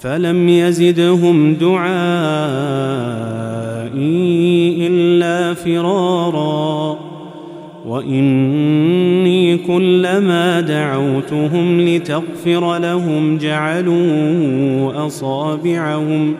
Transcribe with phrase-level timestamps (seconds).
[0.00, 1.90] فلم يزدهم دعائي
[4.86, 6.98] إلا فرارا.
[7.86, 16.34] وإني كلما دعوتهم لتغفر لهم جعلوا أصابعهم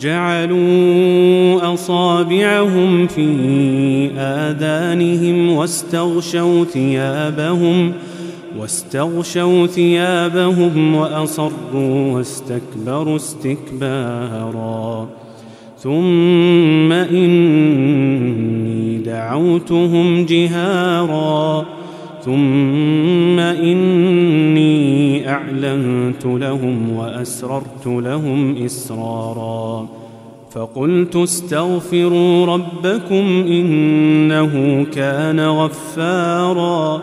[0.00, 3.30] جعلوا أصابعهم في
[4.18, 7.94] آذانهم واستغشوا ثيابهم ۖ
[8.58, 15.08] واستغشوا ثيابهم وأصروا واستكبروا استكبارا.
[15.78, 21.64] ثم إني دعوتهم جهارا.
[22.24, 29.88] ثم إني أعلنت لهم وأسررت لهم إسرارا.
[30.50, 37.02] فقلت استغفروا ربكم إنه كان غفارا.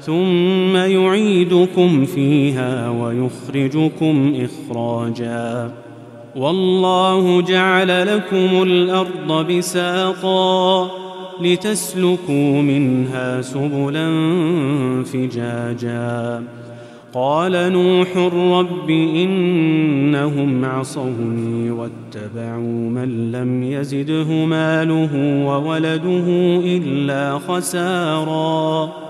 [0.00, 5.70] ثم يعيدكم فيها ويخرجكم إخراجا.
[6.36, 10.90] والله جعل لكم الأرض بساطا
[11.40, 14.08] لتسلكوا منها سبلا
[15.04, 16.42] فجاجا.
[17.14, 26.24] قال نوح رب إنهم عصوني واتبعوا من لم يزده ماله وولده
[26.64, 29.09] إلا خسارا.